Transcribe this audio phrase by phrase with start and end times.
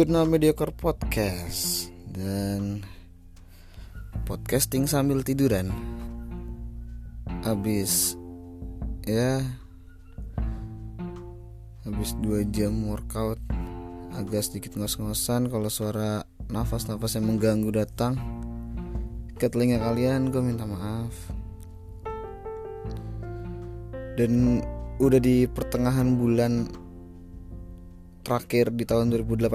[0.00, 1.92] Jurnal Mediocre Podcast.
[2.08, 2.80] Dan
[4.24, 5.68] podcasting sambil tiduran.
[7.44, 8.16] Habis
[9.04, 9.44] ya
[11.84, 13.36] habis dua jam workout
[14.16, 18.16] agak sedikit ngos-ngosan kalau suara nafas-nafas yang mengganggu datang.
[19.36, 21.12] Ke telinga kalian gue minta maaf.
[24.16, 24.64] Dan
[24.96, 26.88] udah di pertengahan bulan
[28.30, 29.50] terakhir di tahun 2018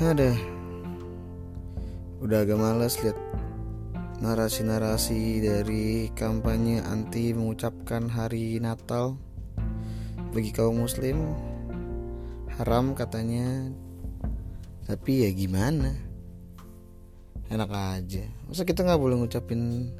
[0.00, 0.32] ada.
[2.24, 3.20] Udah agak males lihat
[4.24, 9.20] narasi-narasi dari kampanye anti mengucapkan hari Natal
[10.32, 11.20] bagi kaum muslim.
[12.56, 13.68] Haram katanya.
[14.88, 15.92] Tapi ya gimana?
[17.52, 18.24] Enak aja.
[18.48, 19.92] Masa kita nggak boleh ngucapin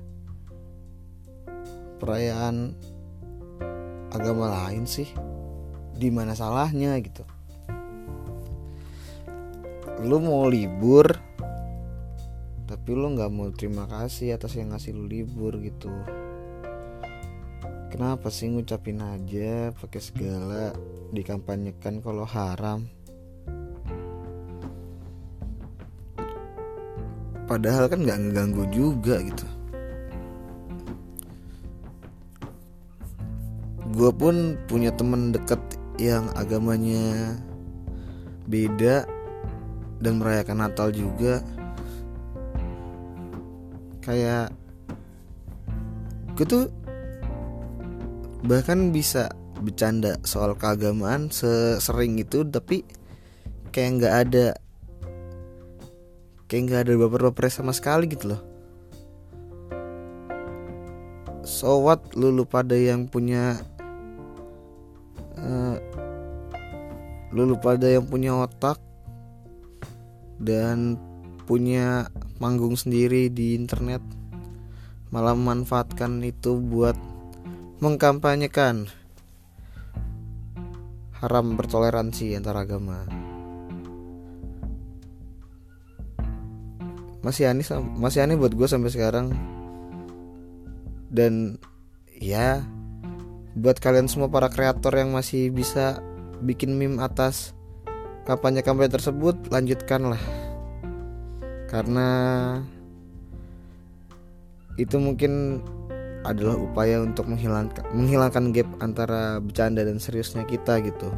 [2.00, 2.72] perayaan
[4.08, 5.12] agama lain sih
[6.02, 7.22] di mana salahnya gitu.
[10.03, 11.06] Lu mau libur
[12.67, 15.92] tapi lu nggak mau terima kasih atas yang ngasih lu libur gitu.
[17.92, 20.72] Kenapa sih ngucapin aja pakai segala
[21.14, 22.89] dikampanyekan kalau haram?
[27.47, 29.47] Padahal kan nggak ngeganggu juga gitu.
[33.92, 35.61] Gue pun punya temen deket
[36.03, 37.39] yang agamanya
[38.50, 39.06] beda
[40.03, 41.39] dan merayakan Natal juga.
[44.03, 44.50] Kayak
[46.34, 46.67] gue tuh
[48.42, 49.31] bahkan bisa
[49.62, 52.83] bercanda soal keagamaan sesering itu tapi
[53.70, 54.47] kayak nggak ada
[56.50, 58.42] kayak nggak ada baper-baper sama sekali gitu loh.
[61.42, 63.62] So what lu, pada yang punya
[67.33, 68.77] lu pada yang punya otak
[70.36, 71.00] dan
[71.48, 74.04] punya manggung sendiri di internet.
[75.12, 76.97] Malah memanfaatkan itu buat
[77.84, 78.88] mengkampanyekan
[81.20, 83.04] haram bertoleransi antar agama.
[87.22, 87.62] Masih aneh
[87.94, 89.31] masih aneh buat gue sampai sekarang.
[91.12, 91.60] Dan
[92.16, 92.64] ya
[93.53, 96.00] buat kalian semua para kreator yang masih bisa
[96.42, 97.54] bikin meme atas
[98.26, 100.20] kampanye-kampanye tersebut lanjutkanlah.
[101.70, 102.08] Karena
[104.76, 105.62] itu mungkin
[106.22, 111.10] adalah upaya untuk menghilangkan menghilangkan gap antara bercanda dan seriusnya kita gitu.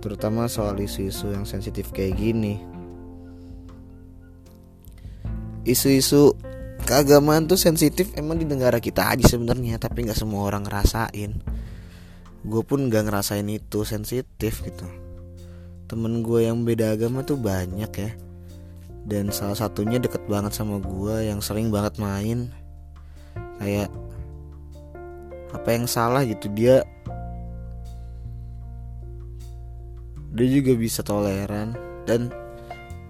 [0.00, 2.56] Terutama soal isu-isu yang sensitif kayak gini.
[5.68, 6.32] Isu-isu
[6.88, 11.36] keagamaan tuh sensitif emang di negara kita aja sebenarnya tapi nggak semua orang ngerasain
[12.40, 14.86] gue pun nggak ngerasain itu sensitif gitu.
[15.90, 18.12] Temen gue yang beda agama tuh banyak ya.
[19.04, 22.48] Dan salah satunya deket banget sama gue yang sering banget main.
[23.60, 23.92] Kayak
[25.50, 26.86] apa yang salah gitu dia
[30.32, 31.76] dia juga bisa toleran.
[32.08, 32.32] Dan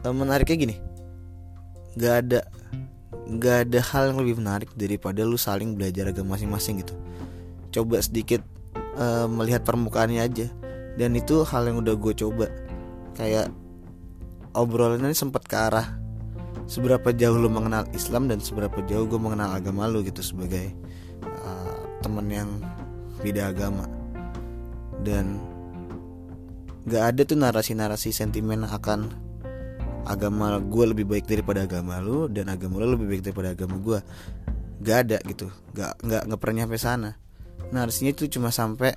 [0.00, 0.76] menariknya gini
[1.90, 2.40] nggak ada
[3.30, 6.94] nggak ada hal yang lebih menarik daripada lu saling belajar agama masing-masing gitu.
[7.70, 8.42] Coba sedikit
[9.00, 10.46] uh, melihat permukaannya aja.
[10.94, 12.46] Dan itu hal yang udah gue coba.
[13.16, 13.50] Kayak
[14.52, 15.96] obrolan ini sempat ke arah
[16.70, 20.70] seberapa jauh lu mengenal Islam dan seberapa jauh gue mengenal agama lu gitu sebagai
[21.24, 22.50] uh, temen yang
[23.24, 23.88] beda agama.
[25.00, 25.40] Dan
[26.84, 29.08] gak ada tuh narasi-narasi sentimen akan
[30.08, 33.98] agama gue lebih baik daripada agama lu dan agama lu lebih baik daripada agama gue
[34.84, 35.48] gak ada gitu.
[35.72, 37.19] Gak nggak nggak pernah nyampe sana
[37.70, 38.94] narasinya itu cuma sampai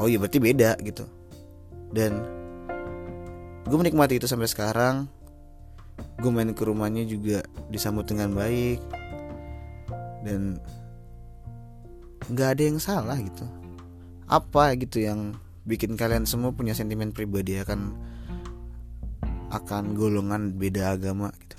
[0.00, 1.04] oh iya berarti beda gitu.
[1.92, 2.24] Dan
[3.68, 5.06] gue menikmati itu sampai sekarang.
[6.18, 8.80] Gue main ke rumahnya juga disambut dengan baik.
[10.24, 10.56] Dan
[12.32, 13.44] nggak ada yang salah gitu.
[14.26, 15.36] Apa gitu yang
[15.68, 17.92] bikin kalian semua punya sentimen pribadi akan
[19.52, 21.56] akan golongan beda agama gitu.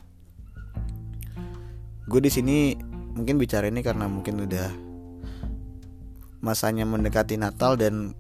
[2.10, 2.74] Gue di sini
[3.14, 4.93] mungkin bicara ini karena mungkin udah
[6.44, 8.12] masanya mendekati Natal dan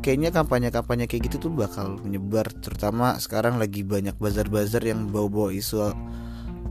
[0.00, 5.92] kayaknya kampanye-kampanye kayak gitu tuh bakal menyebar terutama sekarang lagi banyak bazar-bazar yang bawa-bawa isu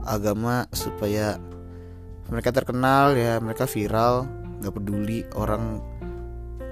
[0.10, 1.38] agama supaya
[2.34, 4.26] mereka terkenal ya mereka viral.
[4.62, 5.80] Nggak peduli orang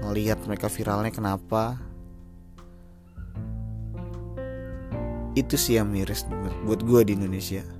[0.02, 1.78] ngelihat mereka viralnya kenapa.
[5.38, 6.26] Itu sih yang miris
[6.66, 7.79] buat gue di Indonesia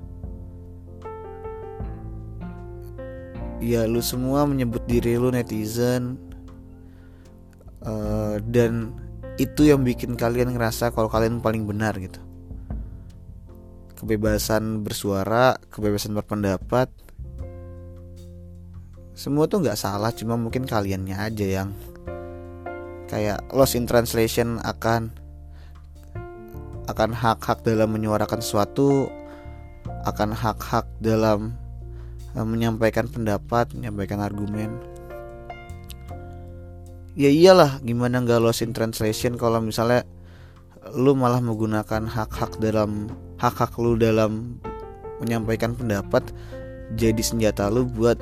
[3.60, 6.16] ya lu semua menyebut diri lu netizen.
[7.80, 8.92] Uh, dan
[9.40, 12.20] itu yang bikin kalian ngerasa kalau kalian paling benar gitu.
[13.96, 16.88] Kebebasan bersuara kebebasan berpendapat.
[19.12, 21.76] Semua tuh nggak salah cuma mungkin kaliannya aja yang
[23.12, 25.12] kayak lost in translation akan
[26.88, 29.12] akan hak-hak dalam menyuarakan sesuatu
[30.08, 31.59] akan hak-hak dalam
[32.34, 34.78] uh, menyampaikan pendapat menyampaikan argumen.
[37.18, 40.06] Ya iyalah gimana nggak lost in translation kalau misalnya
[40.94, 44.62] lu malah menggunakan hak-hak dalam hak-hak lu dalam
[45.20, 46.24] menyampaikan pendapat
[46.96, 48.16] jadi senjata lu buat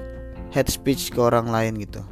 [0.50, 2.02] head speech ke orang lain gitu.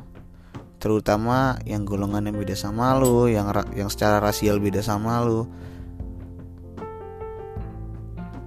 [0.77, 5.49] Terutama yang golongan yang beda sama lu yang yang secara rasial beda sama lu.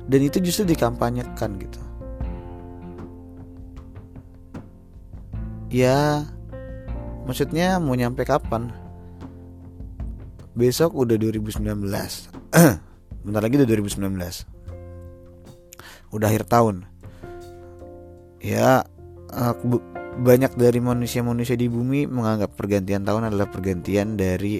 [0.09, 1.88] Dan itu justru dikampanyekan gitu
[5.69, 6.25] ya
[7.25, 8.73] maksudnya mau nyampe kapan?
[10.57, 11.61] Besok udah 2019
[13.23, 14.59] bentar lagi udah 2019
[16.09, 16.89] udah akhir tahun.
[18.41, 18.83] Ya
[20.19, 24.59] banyak dari manusia-manusia di bumi menganggap pergantian tahun adalah pergantian dari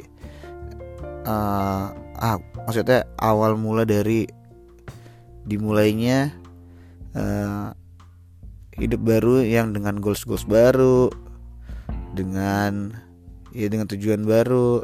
[1.26, 1.86] uh,
[2.20, 4.28] ah maksudnya awal mula dari
[5.44, 6.32] dimulainya
[7.18, 7.74] uh,
[8.80, 11.12] hidup baru yang dengan goals goals baru
[12.16, 12.96] dengan
[13.52, 14.82] ya dengan tujuan baru.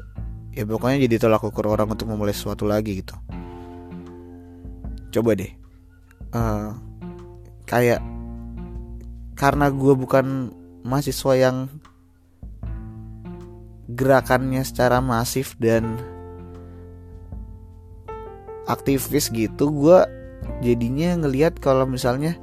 [0.56, 3.16] Ya pokoknya jadi tolak ukur orang untuk memulai sesuatu lagi gitu.
[5.12, 5.52] Coba deh.
[6.36, 6.76] Uh,
[7.68, 8.00] kayak
[9.36, 10.52] karena gue bukan
[10.88, 11.68] mahasiswa yang
[13.92, 16.00] gerakannya secara masif dan
[18.66, 20.00] aktivis gitu gue
[20.66, 22.34] jadinya ngelihat kalau misalnya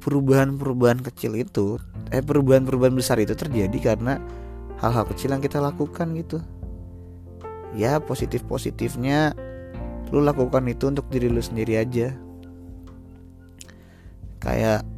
[0.00, 1.76] perubahan-perubahan kecil itu
[2.10, 4.16] eh perubahan-perubahan besar itu terjadi karena
[4.80, 6.40] hal-hal kecil yang kita lakukan gitu.
[7.76, 9.36] Ya positif positifnya
[10.10, 12.16] lu lakukan itu untuk diri lu sendiri aja.
[14.40, 14.88] Kayak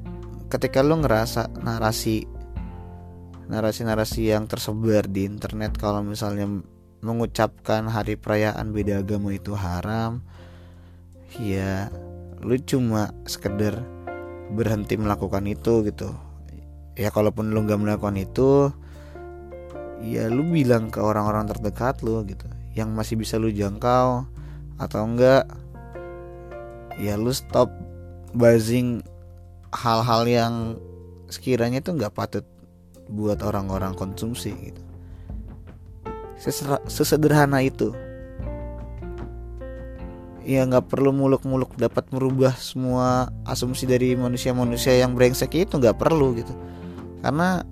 [0.49, 2.25] ketika lo ngerasa narasi
[3.51, 6.49] narasi-narasi yang tersebar di internet kalau misalnya
[7.03, 10.23] mengucapkan hari perayaan beda agama itu haram
[11.43, 11.91] ya
[12.41, 13.83] lu cuma sekedar
[14.53, 16.13] berhenti melakukan itu gitu.
[16.93, 18.69] Ya kalaupun lu nggak melakukan itu
[20.05, 22.45] ya lu bilang ke orang-orang terdekat lu gitu.
[22.77, 24.29] Yang masih bisa lu jangkau
[24.77, 25.49] atau enggak
[27.01, 27.73] ya lu stop
[28.37, 29.01] buzzing
[29.73, 30.55] hal-hal yang
[31.33, 32.45] sekiranya itu nggak patut
[33.09, 34.83] buat orang-orang konsumsi gitu.
[36.91, 37.97] Sesederhana itu
[40.43, 46.35] ya nggak perlu muluk-muluk dapat merubah semua asumsi dari manusia-manusia yang brengsek itu nggak perlu
[46.35, 46.55] gitu.
[47.23, 47.63] Karena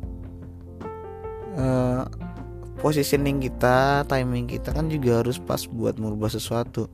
[1.59, 2.07] uh,
[2.79, 6.87] positioning kita timing kita kan juga harus pas buat merubah sesuatu.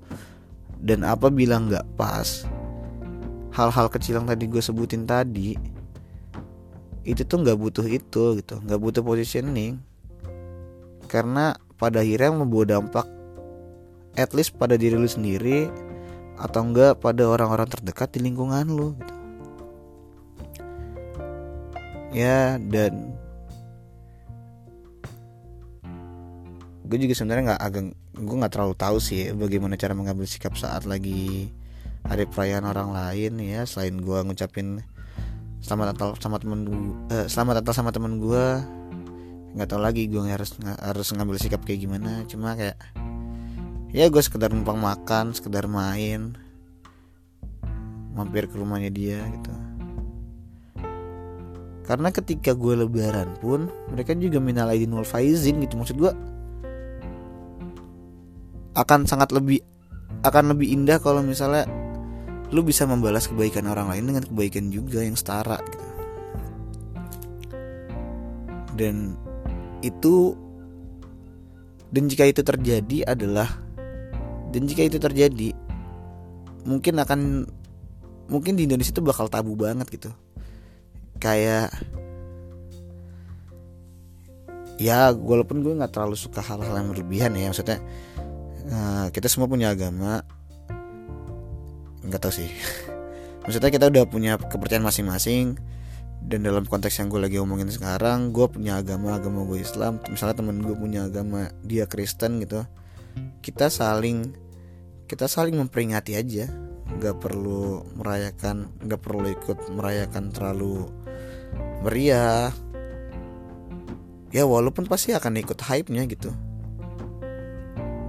[0.76, 2.44] Dan apabila nggak pas
[3.52, 5.56] hal-hal kecil yang tadi gue sebutin tadi
[7.06, 8.54] itu tuh nggak butuh itu gitu.
[8.64, 9.80] Nggak butuh positioning.
[11.06, 13.15] Karena pada akhirnya membawa dampak
[14.16, 15.68] at least pada diri lu sendiri
[16.36, 19.14] atau enggak pada orang-orang terdekat di lingkungan lu gitu.
[22.16, 23.16] ya dan
[26.86, 27.84] gue juga sebenarnya nggak agak
[28.16, 31.50] gue nggak terlalu tahu sih bagaimana cara mengambil sikap saat lagi
[32.06, 34.80] hari perayaan orang lain ya selain gue ngucapin
[35.60, 36.78] selamat Natal sama temen gue
[37.10, 38.44] eh, selamat Natal sama temen gue
[39.58, 42.78] nggak tahu lagi gue harus harus ngambil sikap kayak gimana cuma kayak
[43.94, 46.34] ya gue sekedar numpang makan sekedar main.
[48.16, 49.52] Mampir ke rumahnya dia gitu.
[51.86, 55.78] Karena ketika gue lebaran pun mereka juga minal aidin wal faizin gitu.
[55.78, 56.12] Maksud gue
[58.76, 59.62] akan sangat lebih
[60.26, 61.64] akan lebih indah kalau misalnya
[62.50, 65.86] lu bisa membalas kebaikan orang lain dengan kebaikan juga yang setara gitu.
[68.76, 69.16] Dan
[69.80, 70.34] itu
[71.94, 73.65] dan jika itu terjadi adalah
[74.50, 75.50] dan jika itu terjadi
[76.66, 77.46] mungkin akan
[78.26, 80.10] mungkin di Indonesia itu bakal tabu banget gitu.
[81.22, 81.72] Kayak
[84.76, 87.80] ya walaupun gue nggak terlalu suka hal-hal yang berlebihan ya maksudnya
[88.68, 90.20] uh, kita semua punya agama.
[92.06, 92.50] Nggak tahu sih.
[93.46, 95.54] Maksudnya kita udah punya kepercayaan masing-masing.
[96.26, 100.02] Dan dalam konteks yang gue lagi omongin sekarang gue punya agama agama gue Islam.
[100.10, 102.66] Misalnya temen gue punya agama dia Kristen gitu
[103.46, 104.34] kita saling
[105.06, 106.50] kita saling memperingati aja.
[106.86, 110.90] Nggak perlu merayakan nggak perlu ikut merayakan terlalu
[111.86, 112.50] meriah.
[114.34, 116.34] Ya walaupun pasti akan ikut hype nya gitu.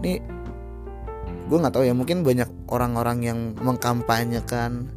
[0.01, 0.19] Nih
[1.47, 4.91] gue nggak tahu ya mungkin banyak orang-orang yang mengkampanyekan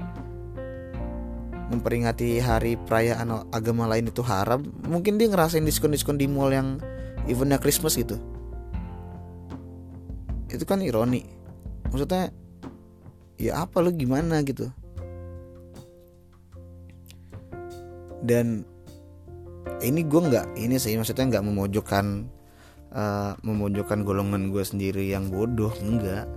[1.71, 4.65] memperingati hari perayaan agama lain itu haram.
[4.89, 6.81] Mungkin dia ngerasain diskon-diskon di mall yang
[7.29, 8.40] eventnya Christmas gitu
[10.51, 11.27] itu kan ironi.
[11.91, 12.35] Maksudnya
[13.41, 14.69] ya apa lu gimana gitu.
[18.21, 18.69] Dan
[19.81, 22.29] ini gue nggak ini sih maksudnya nggak memojokkan
[22.93, 26.29] uh, memojokkan golongan gue sendiri yang bodoh enggak.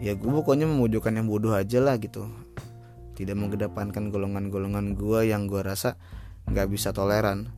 [0.00, 2.28] Ya gue pokoknya memojokkan yang bodoh aja lah gitu.
[3.16, 5.96] Tidak mengedepankan golongan-golongan gue yang gue rasa
[6.48, 7.52] nggak bisa toleran.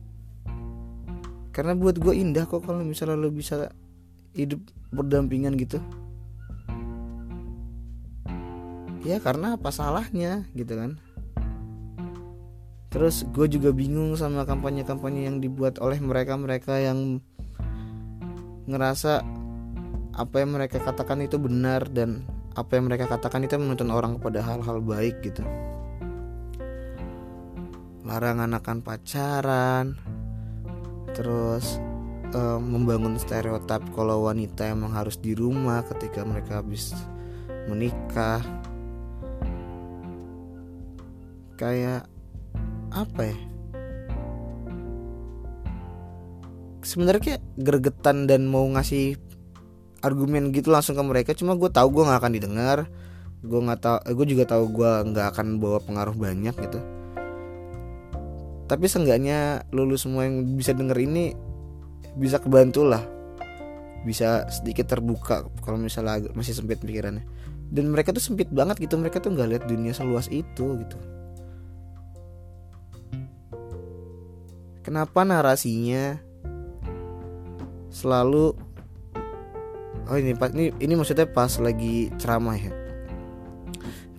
[1.53, 3.69] Karena buat gue indah kok kalau misalnya lo bisa
[4.33, 4.61] hidup
[4.93, 5.81] berdampingan gitu.
[9.03, 11.01] Ya karena apa salahnya gitu kan.
[12.93, 17.17] Terus gue juga bingung sama kampanye-kampanye yang dibuat oleh mereka-mereka yang
[18.69, 19.25] ngerasa
[20.13, 22.21] apa yang mereka katakan itu benar dan
[22.53, 25.41] apa yang mereka katakan itu menuntun orang kepada hal-hal baik gitu.
[28.05, 29.85] Larangan akan pacaran
[31.17, 31.81] terus
[32.33, 36.91] um, membangun stereotip kalau wanita emang harus di rumah ketika mereka habis
[37.69, 38.41] menikah.
[41.55, 42.09] Kayak
[42.91, 43.37] apa ya?
[46.83, 49.15] Sebenarnya gregetan dan mau ngasih
[50.03, 51.31] argumen gitu langsung ke mereka.
[51.31, 52.79] Cuma gue tahu gue nggak akan didengar.
[53.39, 56.79] Gue nggak tahu eh, gue juga tahu gue nggak akan bawa pengaruh banyak gitu.
[58.67, 61.52] Tapi seenggaknya lulus semua yang bisa denger ini
[62.15, 63.03] bisa kebantu lah.
[64.03, 67.23] Bisa sedikit terbuka kalau misalnya masih sempit pikirannya.
[67.73, 70.97] Dan mereka tuh sempit banget gitu mereka tuh nggak lihat dunia seluas itu gitu.
[74.83, 76.19] Kenapa narasinya
[77.87, 78.51] selalu
[80.11, 82.73] oh ini pas ini ini maksudnya pas lagi ceramah ya?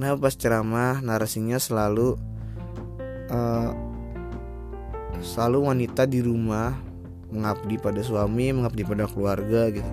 [0.01, 2.17] Nah pas ceramah narasinya selalu
[3.29, 3.71] uh,
[5.21, 6.75] selalu wanita di rumah
[7.35, 9.91] mengabdi pada suami mengabdi pada keluarga gitu.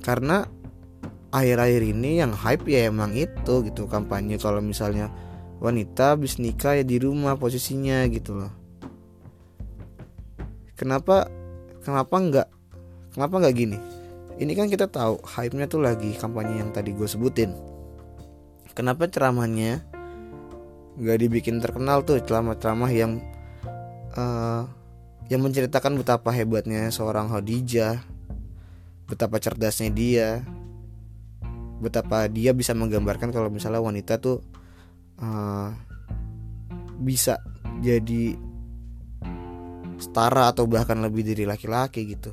[0.00, 0.46] Karena
[1.34, 4.38] akhir-akhir ini yang hype ya emang itu gitu kampanye.
[4.38, 5.10] Kalau misalnya
[5.60, 8.52] wanita habis nikah ya di rumah posisinya gitu loh.
[10.78, 11.28] Kenapa
[11.84, 12.48] kenapa nggak
[13.12, 13.78] kenapa nggak gini?
[14.40, 17.52] Ini kan kita tahu hype-nya tuh lagi kampanye yang tadi gue sebutin.
[18.72, 19.84] Kenapa ceramahnya
[20.96, 23.20] nggak dibikin terkenal tuh ceramah-ceramah yang
[24.14, 24.64] uh,
[25.30, 28.02] yang menceritakan betapa hebatnya seorang Khadijah
[29.10, 30.28] betapa cerdasnya dia
[31.82, 34.38] betapa dia bisa menggambarkan kalau misalnya wanita tuh
[35.18, 35.74] uh,
[37.00, 37.40] bisa
[37.80, 38.36] jadi
[40.00, 42.32] setara atau bahkan lebih dari laki-laki gitu.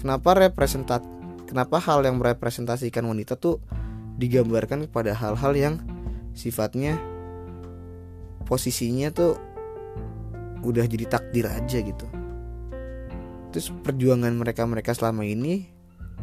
[0.00, 1.04] Kenapa representat
[1.48, 3.60] kenapa hal yang merepresentasikan wanita tuh
[4.16, 5.74] digambarkan kepada hal-hal yang
[6.32, 6.96] sifatnya
[8.46, 9.34] posisinya tuh
[10.62, 12.06] udah jadi takdir aja gitu.
[13.50, 15.68] Terus perjuangan mereka mereka selama ini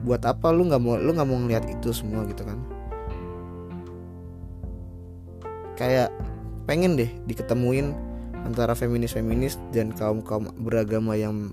[0.04, 2.60] buat apa lu nggak mau lu nggak mau ngeliat itu semua gitu kan?
[5.78, 6.10] Kayak
[6.64, 7.92] pengen deh diketemuin
[8.44, 11.52] antara feminis feminis dan kaum kaum beragama yang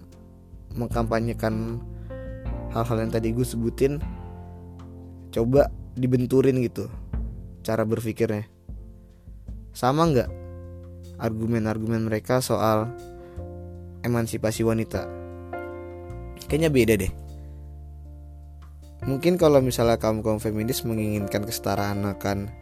[0.74, 1.82] mengkampanyekan
[2.70, 3.98] hal-hal yang tadi gue sebutin
[5.34, 6.86] coba dibenturin gitu
[7.62, 8.46] cara berpikirnya.
[9.70, 10.39] Sama nggak
[11.20, 12.88] argumen-argumen mereka soal
[14.02, 15.04] emansipasi wanita.
[16.48, 17.12] Kayaknya beda deh.
[19.04, 22.52] Mungkin kalau misalnya kaum kaum feminis menginginkan kesetaraan akan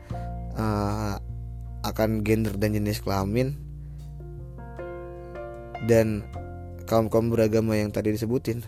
[0.54, 1.18] uh,
[1.86, 3.58] akan gender dan jenis kelamin
[5.86, 6.26] dan
[6.90, 8.64] kaum kaum beragama yang tadi disebutin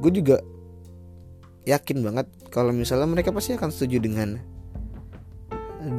[0.00, 0.40] gue juga
[1.68, 4.40] yakin banget kalau misalnya mereka pasti akan setuju dengan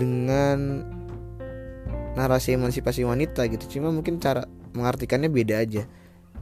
[0.02, 0.58] dengan
[2.16, 3.80] narasi emansipasi wanita gitu.
[3.80, 5.84] Cuma mungkin cara mengartikannya beda aja.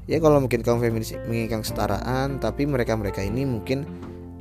[0.10, 3.86] Ya kalau mungkin kaum feminis menginginkan kesetaraan tapi mereka mereka ini mungkin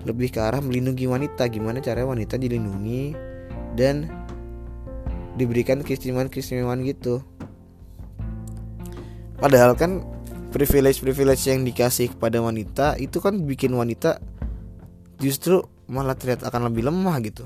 [0.09, 1.45] lebih ke arah melindungi wanita.
[1.53, 3.13] Gimana cara wanita dilindungi
[3.77, 4.09] dan
[5.37, 7.21] diberikan keistimewaan-keistimewaan gitu.
[9.39, 10.03] Padahal kan
[10.51, 14.19] privilege-privilege yang dikasih kepada wanita itu kan bikin wanita
[15.21, 17.45] justru malah terlihat akan lebih lemah gitu.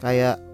[0.00, 0.47] Kayak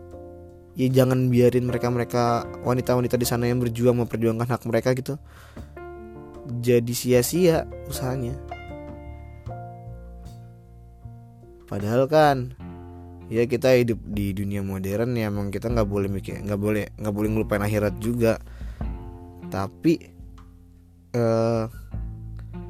[0.75, 5.14] ya jangan biarin mereka-mereka wanita-wanita di sana yang berjuang memperjuangkan hak mereka gitu
[6.61, 8.37] jadi sia-sia usahanya.
[11.64, 12.52] Padahal kan
[13.33, 17.14] ya kita hidup di dunia modern ya emang kita nggak boleh mikir nggak boleh nggak
[17.14, 18.37] boleh ngelupain akhirat juga.
[19.49, 19.93] Tapi
[21.16, 21.71] uh,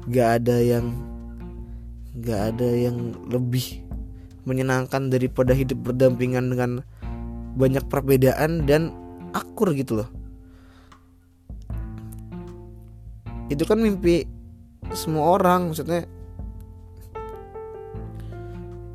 [0.05, 0.93] gak ada yang
[2.21, 3.81] gak ada yang lebih
[4.45, 6.71] menyenangkan daripada hidup berdampingan dengan
[7.55, 8.91] banyak perbedaan dan
[9.31, 10.09] akur gitu loh.
[13.47, 14.27] Itu kan mimpi
[14.93, 16.05] semua orang maksudnya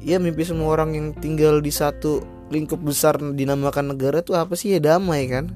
[0.00, 4.76] ya mimpi semua orang yang tinggal di satu lingkup besar dinamakan negara tuh apa sih?
[4.76, 5.52] Ya damai kan?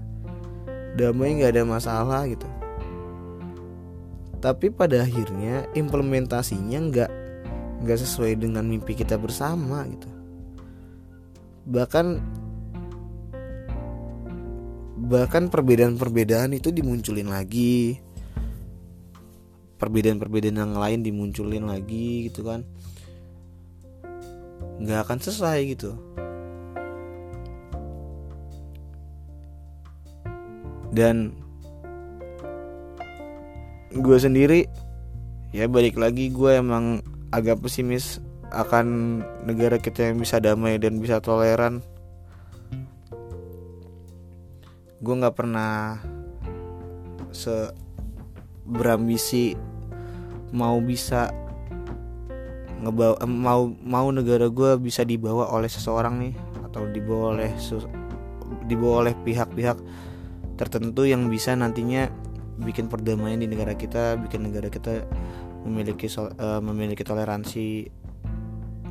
[0.94, 2.46] Damai nggak ada masalah gitu.
[4.38, 7.10] Tapi pada akhirnya implementasinya nggak
[7.82, 10.06] nggak sesuai dengan mimpi kita bersama gitu.
[11.64, 12.06] Bahkan
[15.04, 18.00] bahkan perbedaan-perbedaan itu dimunculin lagi.
[19.76, 22.64] Perbedaan-perbedaan yang lain dimunculin lagi gitu kan.
[24.80, 25.92] Nggak akan selesai gitu.
[30.94, 31.36] Dan
[33.94, 34.66] gue sendiri
[35.54, 36.98] ya balik lagi gue emang
[37.30, 38.18] agak pesimis
[38.50, 41.82] akan negara kita yang bisa damai dan bisa toleran
[45.04, 46.00] gue nggak pernah
[47.28, 47.68] se
[48.64, 49.52] berambisi
[50.56, 51.28] mau bisa
[52.80, 56.34] ngebawa mau mau negara gue bisa dibawa oleh seseorang nih
[56.64, 57.52] atau dibawa oleh
[58.64, 59.76] dibawa oleh pihak-pihak
[60.56, 62.08] tertentu yang bisa nantinya
[62.60, 65.02] bikin perdamaian di negara kita, bikin negara kita
[65.66, 67.90] memiliki uh, memiliki toleransi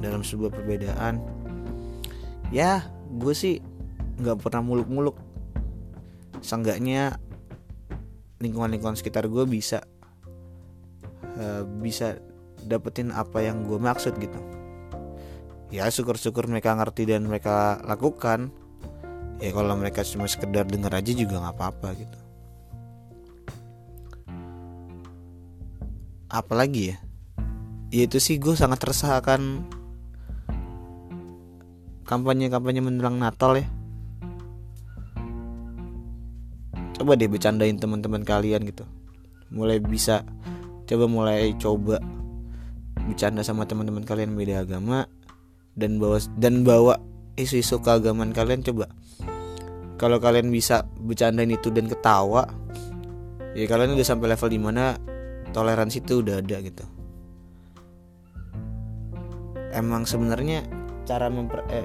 [0.04, 1.24] dalam sebuah perbedaan.
[2.52, 3.64] Ya, gue sih
[4.20, 5.16] nggak pernah muluk-muluk.
[6.44, 7.18] Seenggaknya
[8.44, 9.88] lingkungan-lingkungan sekitar gue bisa
[11.40, 12.20] uh, bisa
[12.68, 14.40] dapetin apa yang gue maksud gitu.
[15.72, 18.52] Ya syukur-syukur mereka ngerti dan mereka lakukan.
[19.40, 22.20] Ya kalau mereka cuma sekedar denger aja juga nggak apa-apa gitu.
[26.28, 26.98] Apalagi ya?
[27.90, 29.64] Ya itu sih gue sangat resah akan
[32.04, 33.66] kampanye-kampanye menjelang Natal ya
[37.04, 38.88] coba deh bercandain teman-teman kalian gitu.
[39.52, 40.24] Mulai bisa
[40.88, 42.00] coba mulai coba
[43.04, 45.04] bercanda sama teman-teman kalian beda agama
[45.76, 46.96] dan bawa dan bawa
[47.36, 48.88] isu-isu keagamaan kalian coba.
[50.00, 52.48] Kalau kalian bisa bercandain itu dan ketawa
[53.52, 54.96] ya kalian udah sampai level di mana
[55.52, 56.88] toleransi itu udah ada gitu.
[59.76, 60.64] Emang sebenarnya
[61.04, 61.84] cara memper eh,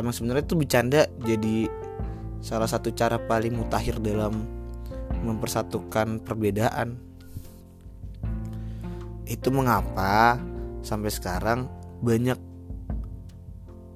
[0.00, 1.83] emang sebenarnya itu bercanda jadi
[2.44, 4.44] salah satu cara paling mutakhir dalam
[5.24, 7.00] mempersatukan perbedaan.
[9.24, 10.36] Itu mengapa
[10.84, 11.72] sampai sekarang
[12.04, 12.36] banyak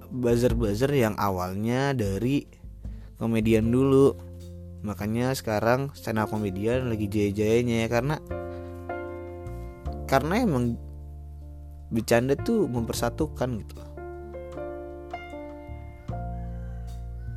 [0.08, 2.48] buzzer-buzzer yang awalnya dari
[3.20, 4.16] komedian dulu.
[4.80, 8.16] Makanya sekarang stand up komedian lagi jaya-jayanya ya karena
[10.08, 10.80] karena emang
[11.92, 13.88] bercanda tuh mempersatukan gitu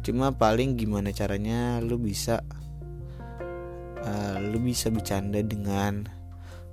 [0.01, 2.41] cuma paling gimana caranya lu bisa
[4.01, 6.09] uh, lu bisa bercanda dengan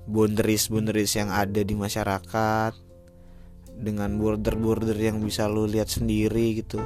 [0.09, 2.73] boundaries-boundaries yang ada di masyarakat
[3.79, 6.81] dengan border-border yang bisa lu lihat sendiri gitu.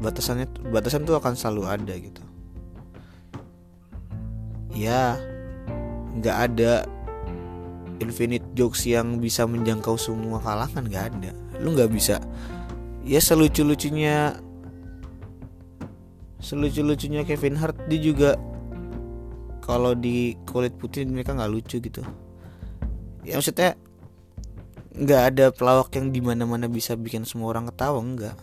[0.00, 2.22] Batasannya batasan tuh akan selalu ada gitu.
[4.72, 5.20] Ya
[6.16, 6.88] nggak ada
[8.00, 11.30] infinite jokes yang bisa menjangkau semua kalangan nggak ada.
[11.60, 12.16] Lu nggak bisa
[13.04, 14.36] ya selucu lucunya
[16.40, 18.30] selucu lucunya Kevin Hart dia juga
[19.60, 22.02] kalau di kulit putih mereka nggak lucu gitu.
[23.22, 23.76] Ya maksudnya
[24.96, 28.36] nggak ada pelawak yang di mana-mana bisa bikin semua orang ketawa enggak.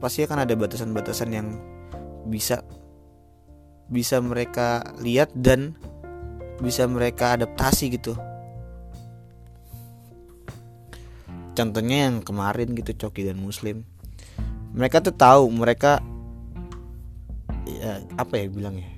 [0.00, 1.48] Pasti akan ada batasan-batasan yang
[2.30, 2.64] bisa
[3.92, 5.76] bisa mereka lihat dan
[6.62, 8.16] bisa mereka adaptasi gitu
[11.54, 13.86] contohnya yang kemarin gitu Coki dan Muslim.
[14.74, 16.02] Mereka tuh tahu mereka
[17.64, 18.90] ya apa ya bilangnya?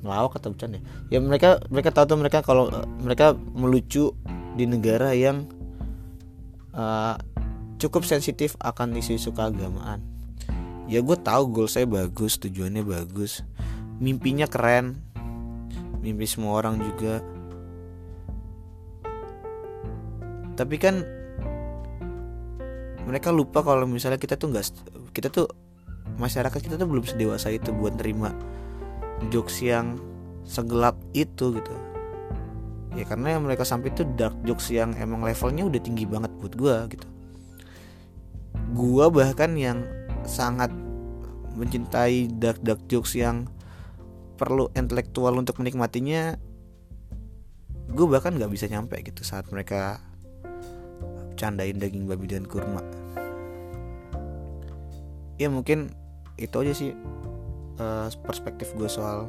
[0.00, 0.78] Melawak atau bercanda?
[1.10, 2.70] Ya mereka mereka tahu tuh mereka kalau
[3.02, 4.14] mereka melucu
[4.54, 5.50] di negara yang
[6.72, 7.18] uh,
[7.76, 10.00] cukup sensitif akan isu-isu keagamaan.
[10.86, 13.42] Ya gue tahu goal saya bagus tujuannya bagus.
[13.98, 15.02] Mimpinya keren.
[15.98, 17.18] Mimpi semua orang juga.
[20.54, 21.15] Tapi kan
[23.06, 24.64] mereka lupa kalau misalnya kita tuh nggak
[25.14, 25.46] kita tuh
[26.18, 28.34] masyarakat kita tuh belum sedewasa itu buat terima
[29.30, 29.96] jokes yang
[30.42, 31.74] segelap itu gitu.
[32.96, 36.54] Ya karena yang mereka sampai itu dark jokes yang emang levelnya udah tinggi banget buat
[36.56, 37.08] gue gitu.
[38.74, 39.84] Gue bahkan yang
[40.26, 40.72] sangat
[41.56, 43.48] mencintai dark dark jokes yang
[44.36, 46.36] perlu intelektual untuk menikmatinya
[47.86, 50.04] gue bahkan nggak bisa nyampe gitu saat mereka
[51.36, 52.80] candain daging babi dan kurma.
[55.36, 55.92] Ya mungkin
[56.40, 56.90] itu aja sih
[57.80, 59.28] uh, perspektif gue soal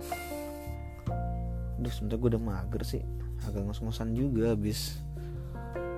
[1.78, 3.04] Aduh sebenernya gue udah mager sih.
[3.46, 4.98] Agak ngos-ngosan juga habis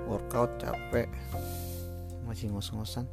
[0.10, 1.08] Workout capek.
[2.26, 3.06] Masih ngos-ngosan.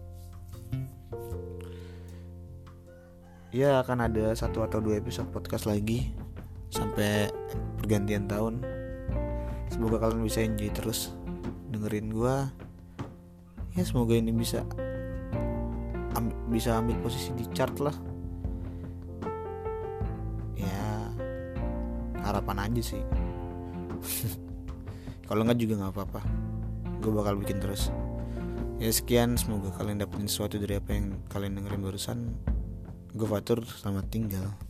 [3.55, 6.13] Ya akan ada satu atau dua episode podcast lagi
[6.69, 7.31] Sampai
[7.79, 8.61] pergantian tahun.
[9.71, 11.15] Semoga kalian bisa enjoy terus
[11.71, 12.66] Dengerin gue
[13.77, 14.65] Ya semoga ini bisa
[16.17, 17.95] am Bisa ambil posisi di chart lah.
[22.27, 23.03] Harapan aja sih.
[25.31, 26.21] Kalau nggak juga nggak apa-apa.
[26.99, 27.95] Gue bakal bikin terus.
[28.83, 29.39] Ya sekian.
[29.39, 32.19] Semoga kalian dapetin sesuatu dari apa yang kalian dengerin barusan.
[33.15, 34.66] Gue Fatur selamat tinggal